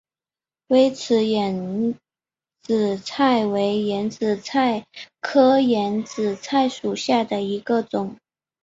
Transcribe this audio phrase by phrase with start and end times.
[0.69, 1.95] 微齿眼
[2.63, 4.87] 子菜为眼子菜
[5.19, 8.17] 科眼子菜属下的一个种。